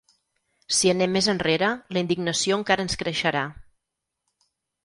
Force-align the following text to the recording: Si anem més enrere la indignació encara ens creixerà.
Si 0.77 0.89
anem 0.93 1.11
més 1.17 1.27
enrere 1.33 1.69
la 1.97 2.03
indignació 2.05 2.57
encara 2.63 2.87
ens 2.89 3.01
creixerà. 3.03 3.45